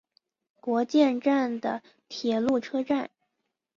[0.55, 3.11] 国见站的铁路车站。